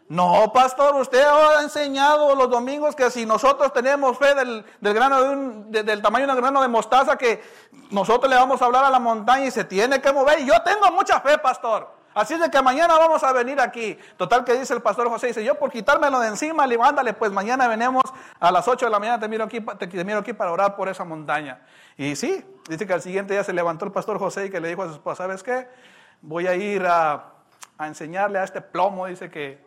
[0.08, 5.30] No, pastor, usted ha enseñado los domingos que si nosotros tenemos fe del, grano de
[5.30, 7.42] un, del tamaño de un grano de mostaza, que
[7.90, 10.40] nosotros le vamos a hablar a la montaña y se tiene que mover.
[10.40, 12.01] Y yo tengo mucha fe, pastor.
[12.14, 13.98] Así es de que mañana vamos a venir aquí.
[14.16, 17.14] Total que dice el pastor José, dice, yo por quitármelo de encima, le digo, ándale,
[17.14, 18.02] pues mañana venimos
[18.38, 19.64] a las 8 de la mañana, te miro, aquí,
[20.18, 21.60] aquí para orar por esa montaña.
[21.96, 24.68] Y sí, dice que al siguiente día se levantó el pastor José y que le
[24.68, 25.68] dijo a su esposa, ¿sabes qué?
[26.20, 27.28] Voy a ir a,
[27.80, 29.64] enseñarle a este plomo, dice que,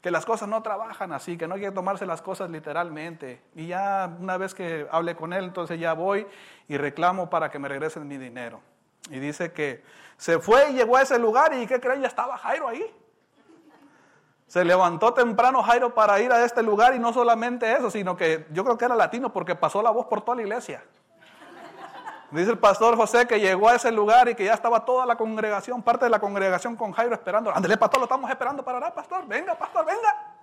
[0.00, 3.42] que las cosas no trabajan así, que no hay que tomarse las cosas literalmente.
[3.54, 6.26] Y ya una vez que hable con él, entonces ya voy
[6.66, 8.60] y reclamo para que me regresen mi dinero.
[9.10, 9.82] Y dice que
[10.16, 12.02] se fue y llegó a ese lugar y ¿qué creen?
[12.02, 12.84] Ya estaba Jairo ahí.
[14.46, 18.46] Se levantó temprano Jairo para ir a este lugar y no solamente eso, sino que
[18.50, 20.82] yo creo que era latino porque pasó la voz por toda la iglesia.
[22.30, 25.16] Dice el pastor José que llegó a ese lugar y que ya estaba toda la
[25.16, 27.54] congregación, parte de la congregación con Jairo esperando.
[27.54, 29.26] Ándale, pastor, lo estamos esperando para orar, pastor.
[29.26, 30.33] Venga, pastor, venga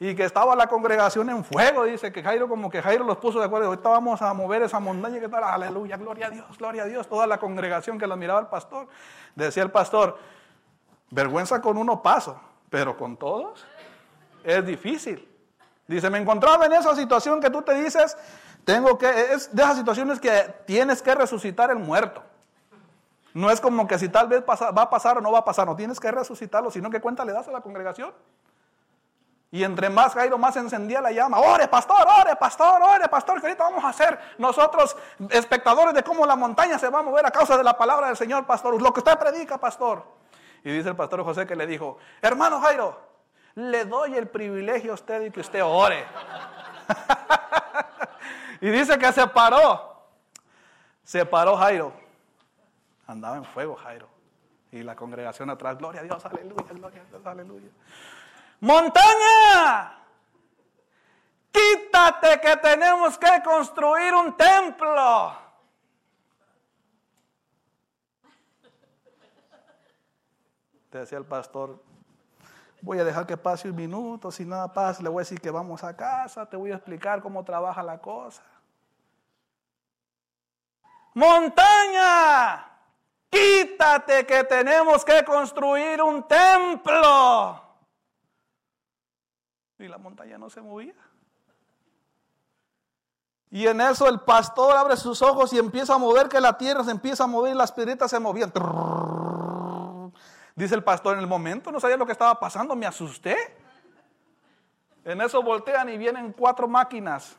[0.00, 3.40] y que estaba la congregación en fuego, dice que Jairo como que Jairo los puso
[3.40, 6.84] de acuerdo, ahorita vamos a mover esa montaña, que tal, aleluya, gloria a Dios, gloria
[6.84, 8.86] a Dios, toda la congregación que lo miraba el pastor,
[9.34, 10.18] decía el pastor,
[11.10, 12.40] vergüenza con uno paso,
[12.70, 13.64] pero con todos
[14.44, 15.28] es difícil.
[15.86, 18.16] Dice, me encontraba en esa situación que tú te dices,
[18.64, 22.22] tengo que, es de esas situaciones que tienes que resucitar el muerto.
[23.34, 25.66] No es como que si tal vez va a pasar o no va a pasar,
[25.66, 28.12] no tienes que resucitarlo, sino que cuenta le das a la congregación.
[29.50, 31.38] Y entre más Jairo, más encendía la llama.
[31.38, 34.94] Ore, pastor, ore, pastor, ore, pastor, que ahorita vamos a ser nosotros
[35.30, 38.16] espectadores de cómo la montaña se va a mover a causa de la palabra del
[38.16, 38.80] Señor, pastor.
[38.80, 40.04] Lo que usted predica, pastor.
[40.62, 43.00] Y dice el pastor José que le dijo, hermano Jairo,
[43.54, 46.04] le doy el privilegio a usted y que usted ore.
[48.60, 50.04] y dice que se paró.
[51.04, 51.92] Se paró Jairo.
[53.06, 54.08] Andaba en fuego Jairo.
[54.70, 57.70] Y la congregación atrás, gloria a Dios, aleluya, gloria a Dios, aleluya.
[58.60, 60.04] Montaña,
[61.52, 65.36] quítate que tenemos que construir un templo.
[70.90, 71.80] Te decía el pastor,
[72.80, 75.50] voy a dejar que pase un minuto, si nada pasa, le voy a decir que
[75.50, 78.42] vamos a casa, te voy a explicar cómo trabaja la cosa.
[81.14, 82.70] Montaña,
[83.30, 87.67] quítate que tenemos que construir un templo.
[89.78, 90.94] Y la montaña no se movía.
[93.50, 96.84] Y en eso el pastor abre sus ojos y empieza a mover que la tierra
[96.84, 98.52] se empieza a mover y las piedritas se movían.
[100.54, 103.36] Dice el pastor, en el momento no sabía lo que estaba pasando, me asusté.
[105.04, 107.36] En eso voltean y vienen cuatro máquinas,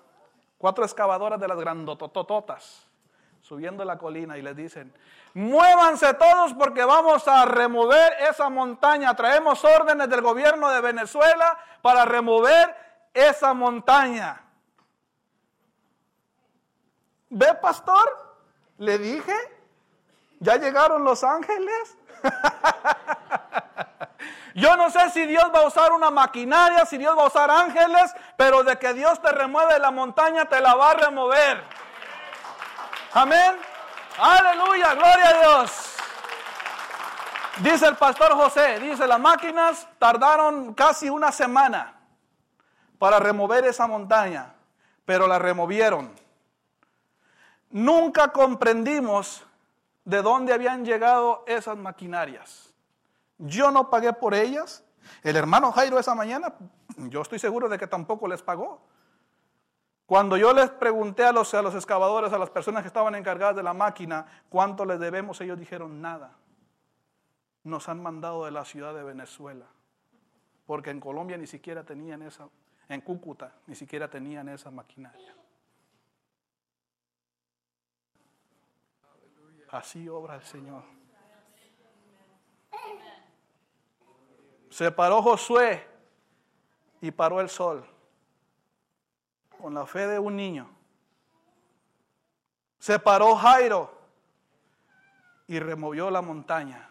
[0.58, 2.88] cuatro excavadoras de las grandotototas,
[3.50, 4.94] subiendo la colina y les dicen,
[5.34, 9.16] muévanse todos porque vamos a remover esa montaña.
[9.16, 12.76] Traemos órdenes del gobierno de Venezuela para remover
[13.12, 14.40] esa montaña.
[17.32, 18.38] ¿Ve, pastor?
[18.78, 19.36] Le dije,
[20.40, 21.98] ya llegaron los ángeles.
[24.54, 27.50] Yo no sé si Dios va a usar una maquinaria, si Dios va a usar
[27.50, 31.89] ángeles, pero de que Dios te remueve la montaña, te la va a remover.
[33.14, 33.56] Amén.
[34.20, 35.96] Aleluya, gloria a Dios.
[37.62, 42.00] Dice el pastor José, dice, las máquinas tardaron casi una semana
[42.98, 44.54] para remover esa montaña,
[45.06, 46.12] pero la removieron.
[47.72, 49.44] Nunca comprendimos
[50.06, 52.74] de dónde habían llegado esas maquinarias.
[53.38, 54.84] Yo no pagué por ellas.
[55.24, 56.54] El hermano Jairo esa mañana,
[56.98, 58.82] yo estoy seguro de que tampoco les pagó.
[60.10, 63.56] Cuando yo les pregunté a los, a los excavadores, a las personas que estaban encargadas
[63.56, 66.36] de la máquina, cuánto les debemos, ellos dijeron nada.
[67.64, 69.68] Nos han mandado de la ciudad de Venezuela,
[70.66, 72.50] porque en Colombia ni siquiera tenían esa,
[72.88, 75.36] en Cúcuta ni siquiera tenían esa maquinaria.
[79.70, 80.86] Así obra el Señor.
[84.72, 85.86] Se paró Josué
[87.00, 87.86] y paró el sol
[89.62, 90.70] con la fe de un niño.
[92.80, 93.92] Se paró Jairo
[95.48, 96.90] y removió la montaña.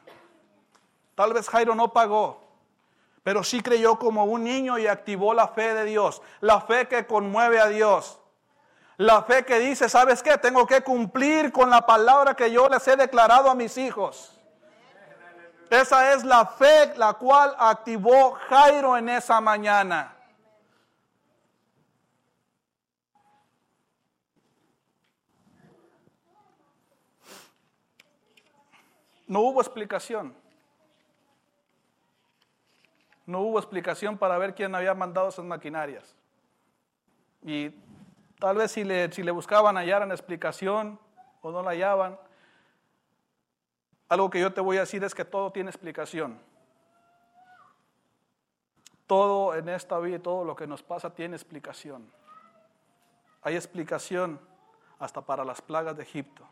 [1.14, 2.40] Tal vez Jairo no pagó,
[3.22, 7.06] pero sí creyó como un niño y activó la fe de Dios, la fe que
[7.06, 8.20] conmueve a Dios.
[8.98, 10.36] La fe que dice, ¿sabes qué?
[10.38, 14.36] Tengo que cumplir con la palabra que yo les he declarado a mis hijos.
[15.70, 20.17] Esa es la fe la cual activó Jairo en esa mañana.
[29.28, 30.34] No hubo explicación.
[33.26, 36.16] No hubo explicación para ver quién había mandado esas maquinarias.
[37.42, 37.72] Y
[38.38, 40.98] Tal vez si le, si le buscaban hallaran explicación
[41.42, 42.18] o no la hallaban.
[44.08, 46.40] Algo que yo te voy a decir es que todo tiene explicación.
[49.06, 52.10] Todo en esta vida y todo lo que nos pasa tiene explicación.
[53.42, 54.40] Hay explicación
[54.98, 56.46] hasta para las plagas de Egipto.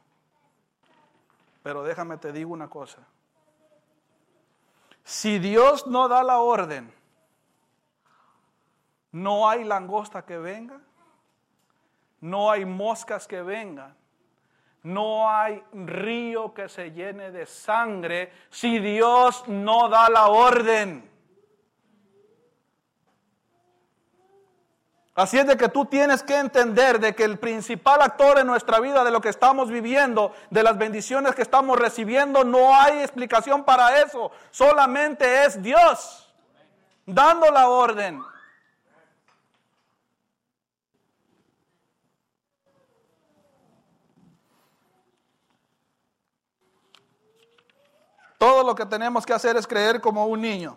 [1.66, 2.98] Pero déjame te digo una cosa.
[5.02, 6.94] Si Dios no da la orden,
[9.10, 10.80] no hay langosta que venga,
[12.20, 13.96] no hay moscas que vengan,
[14.84, 21.10] no hay río que se llene de sangre si Dios no da la orden.
[25.16, 28.80] Así es de que tú tienes que entender de que el principal actor en nuestra
[28.80, 33.64] vida, de lo que estamos viviendo, de las bendiciones que estamos recibiendo, no hay explicación
[33.64, 34.30] para eso.
[34.50, 36.30] Solamente es Dios
[37.06, 38.22] dando la orden.
[48.36, 50.76] Todo lo que tenemos que hacer es creer como un niño.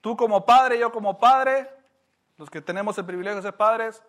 [0.00, 1.68] Tú como padre, yo como padre,
[2.36, 4.02] los que tenemos el privilegio de ser padres,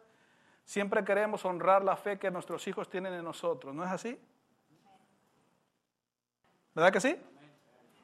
[0.63, 3.75] siempre queremos honrar la fe que nuestros hijos tienen en nosotros.
[3.75, 4.19] ¿No es así?
[6.73, 7.17] ¿Verdad que sí?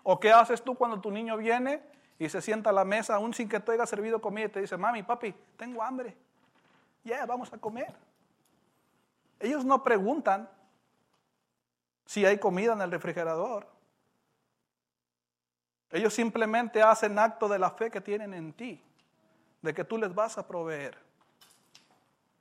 [0.03, 1.81] ¿O qué haces tú cuando tu niño viene
[2.19, 4.61] y se sienta a la mesa, aún sin que tú hayas servido comida, y te
[4.61, 6.17] dice, mami, papi, tengo hambre?
[7.03, 7.93] Ya, vamos a comer.
[9.39, 10.49] Ellos no preguntan,
[12.07, 13.67] si hay comida en el refrigerador.
[15.97, 18.83] Ellos simplemente hacen acto de la fe que tienen en ti.
[19.59, 20.97] de que tú les vas a proveer.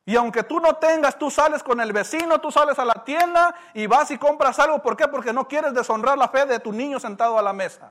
[0.05, 3.55] Y aunque tú no tengas, tú sales con el vecino, tú sales a la tienda
[3.75, 4.81] y vas y compras algo.
[4.81, 5.09] ¿Por qué?
[5.09, 7.91] Porque no quieres deshonrar la fe de tu niño sentado a la mesa.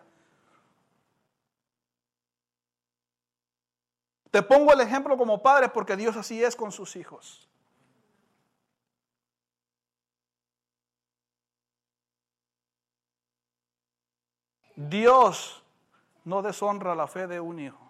[4.32, 7.49] Te pongo el ejemplo como padre porque Dios así es con sus hijos.
[14.76, 15.63] Dios
[16.23, 17.82] no deshonra la fe de un hijo.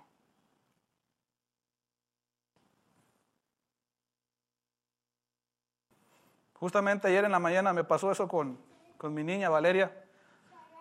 [6.53, 8.57] Justamente ayer en la mañana me pasó eso con,
[9.03, 10.03] mi niña Valeria,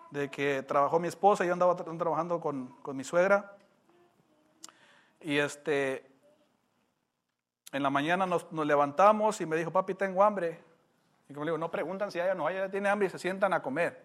[0.09, 3.55] de que trabajó mi esposa y yo andaba trabajando con, con mi suegra.
[5.21, 6.15] Y este,
[7.71, 10.63] en la mañana nos, levantamos y me dijo, papi, tengo hambre.
[11.27, 13.51] Y como le digo, no preguntan si ella no, ella tiene hambre y se sientan
[13.51, 14.01] a comer.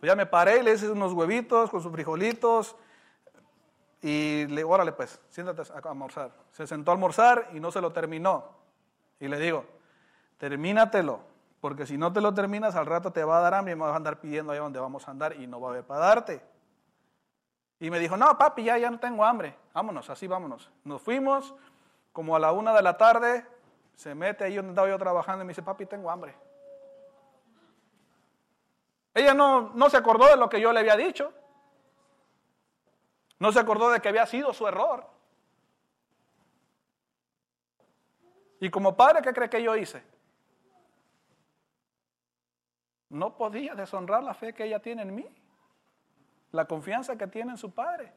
[0.00, 2.76] Pues ya me paré y le hice unos huevitos con sus frijolitos.
[4.00, 6.30] Y le digo, órale pues, siéntate a almorzar.
[6.52, 8.44] Se sentó a almorzar y no se lo terminó.
[9.18, 9.64] Y le digo,
[10.38, 11.20] termínatelo,
[11.60, 13.82] porque si no te lo terminas, al rato te va a dar hambre y me
[13.82, 16.00] vas a andar pidiendo ahí donde vamos a andar y no va a haber para
[16.00, 16.40] darte.
[17.80, 19.56] Y me dijo, no, papi, ya, ya no tengo hambre.
[19.72, 20.70] Vámonos, así vámonos.
[20.84, 21.54] Nos fuimos,
[22.12, 23.44] como a la una de la tarde,
[23.96, 26.34] se mete ahí donde estaba yo trabajando y me dice, papi, tengo hambre.
[29.18, 31.32] Ella no, no se acordó de lo que yo le había dicho.
[33.40, 35.04] No se acordó de que había sido su error.
[38.60, 40.02] Y como padre, ¿qué cree que yo hice?
[43.10, 45.26] No podía deshonrar la fe que ella tiene en mí,
[46.52, 48.12] la confianza que tiene en su padre.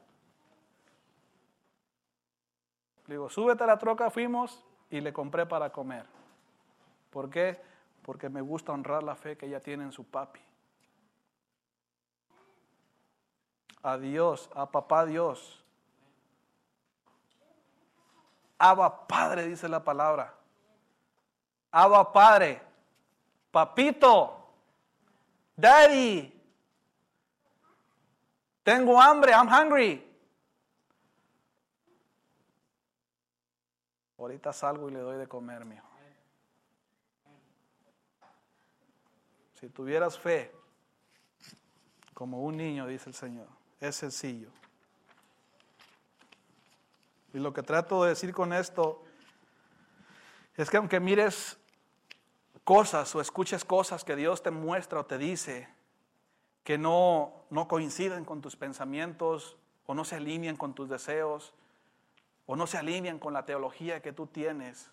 [3.06, 6.06] Le digo, súbete a la troca, fuimos y le compré para comer.
[7.10, 7.60] ¿Por qué?
[8.02, 10.40] Porque me gusta honrar la fe que ella tiene en su papi.
[13.82, 15.64] A Dios, a papá Dios.
[18.58, 20.34] Abba Padre, dice la palabra.
[21.70, 22.62] Abba Padre.
[23.50, 24.38] Papito.
[25.56, 26.32] Daddy,
[28.62, 30.08] tengo hambre, I'm hungry.
[34.18, 35.88] Ahorita salgo y le doy de comer, mi hijo.
[39.54, 40.52] Si tuvieras fe,
[42.14, 43.48] como un niño, dice el Señor,
[43.82, 44.48] es sencillo.
[47.34, 49.02] Y lo que trato de decir con esto
[50.56, 51.58] es que aunque mires
[52.62, 55.68] cosas o escuches cosas que Dios te muestra o te dice
[56.62, 59.56] que no, no coinciden con tus pensamientos
[59.86, 61.52] o no se alinean con tus deseos
[62.46, 64.90] o no se alinean con la teología que tú tienes.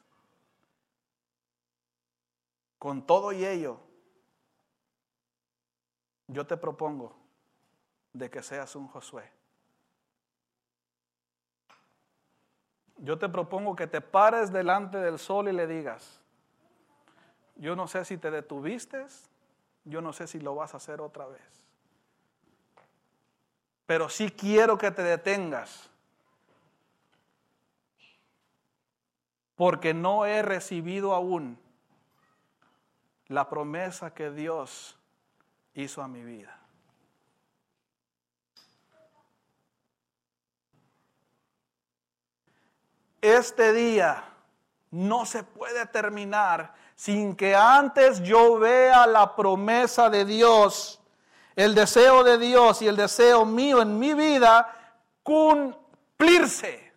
[2.80, 3.82] Con todo y ello,
[6.28, 7.20] yo te propongo
[8.14, 9.30] de que seas un Josué.
[12.97, 16.20] Yo te propongo que te pares delante del sol y le digas,
[17.55, 19.05] yo no sé si te detuviste,
[19.86, 21.41] yo no sé si lo vas a hacer otra vez.
[23.86, 25.89] Pero sí quiero que te detengas.
[29.55, 31.60] Porque no he recibido aún
[33.28, 34.97] la promesa que Dios
[35.74, 36.59] hizo a mi vida.
[43.22, 44.24] Este día
[44.91, 50.99] no se puede terminar sin que antes yo vea la promesa de Dios,
[51.55, 56.89] el deseo de Dios y el deseo mío en mi vida cumplirse.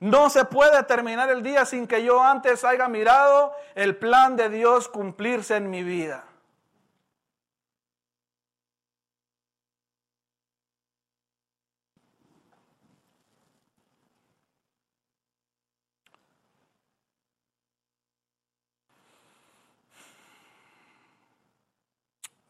[0.00, 4.50] No se puede terminar el día sin que yo antes haya mirado el plan de
[4.50, 6.24] Dios cumplirse en mi vida.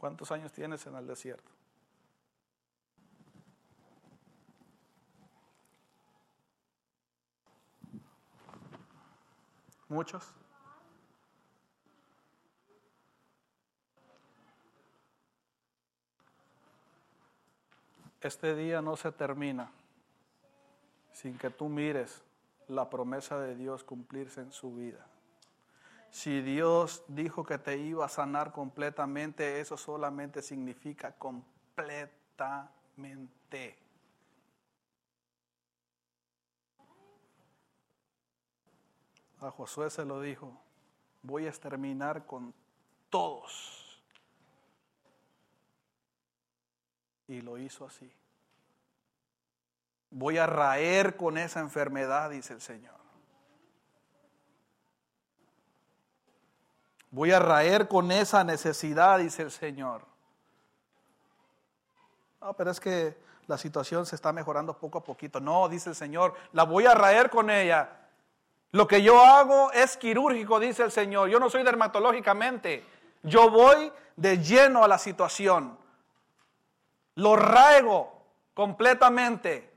[0.05, 1.51] ¿Cuántos años tienes en el desierto?
[9.89, 10.31] ¿Muchos?
[18.21, 19.71] Este día no se termina
[21.15, 22.23] sin que tú mires
[22.69, 25.14] la promesa de Dios cumplirse en su vida.
[26.15, 33.77] Si Dios dijo que te iba a sanar completamente, eso solamente significa completamente.
[39.41, 40.57] A Josué se lo dijo,
[41.23, 42.55] voy a exterminar con
[43.11, 43.81] todos
[47.27, 48.09] Y lo hizo así.
[50.11, 53.04] Voy a raer con esa enfermedad, dice el Señor.
[57.15, 60.03] Voy a raer con esa necesidad, dice el Señor.
[62.41, 65.39] No, pero es que la situación se está mejorando poco a poquito.
[65.39, 67.89] No, dice el Señor, la voy a raer con ella.
[68.73, 71.29] Lo que yo hago es quirúrgico, dice el Señor.
[71.29, 72.85] Yo no soy dermatológicamente.
[73.23, 75.79] Yo voy de lleno a la situación.
[77.15, 78.13] Lo raigo
[78.55, 79.73] completamente.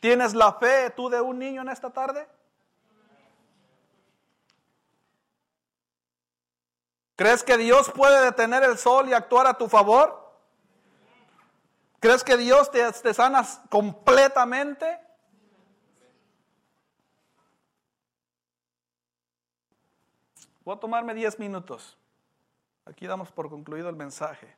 [0.00, 2.26] ¿Tienes la fe tú de un niño en esta tarde?
[7.16, 10.24] ¿Crees que Dios puede detener el sol y actuar a tu favor?
[12.00, 15.00] ¿Crees que Dios te, te sana completamente?
[20.64, 21.96] Voy a tomarme 10 minutos.
[22.84, 24.56] Aquí damos por concluido el mensaje.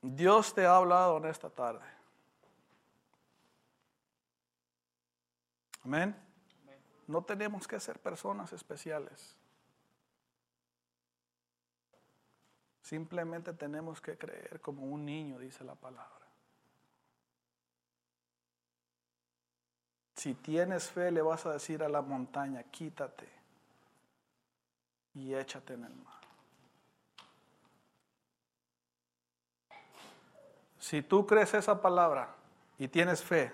[0.00, 1.84] Dios te ha hablado en esta tarde.
[5.82, 6.23] Amén.
[7.06, 9.36] No tenemos que ser personas especiales.
[12.82, 16.24] Simplemente tenemos que creer como un niño, dice la palabra.
[20.14, 23.28] Si tienes fe, le vas a decir a la montaña, quítate
[25.14, 26.14] y échate en el mar.
[30.78, 32.34] Si tú crees esa palabra
[32.78, 33.52] y tienes fe,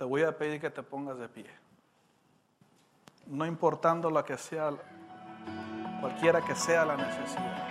[0.00, 1.44] te voy a pedir que te pongas de pie.
[3.26, 4.70] No importando la que sea,
[6.00, 7.69] cualquiera que sea la necesidad.